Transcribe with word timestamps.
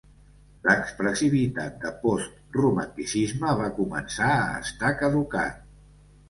L'expressivitat 0.67 1.77
de 1.83 1.91
post-Romanticisme 2.05 3.53
va 3.61 3.69
començar 3.81 4.31
a 4.39 4.49
estar 4.65 4.91
caducat. 5.05 5.63